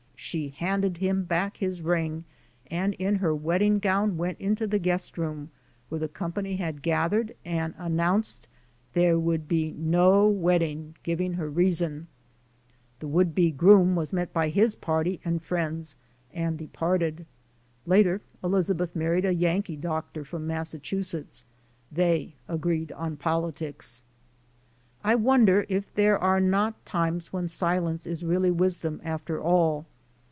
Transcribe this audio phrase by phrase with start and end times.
[0.23, 2.25] She handed him back his ring
[2.69, 5.49] and in her wedding gown went into the guest room
[5.89, 8.41] where the company had gathered and an nounced
[8.93, 12.05] there would be no wedding, giving her reason.
[13.01, 15.95] *^The would be groom was met by his party and friends
[16.31, 17.25] and departed.
[17.87, 21.43] Later Elizabeth married a Yankee doctor from Massachusetts.
[21.91, 24.03] They agreed on politics.
[25.03, 29.87] I wonder if there are not times when silence is really wisdom after all.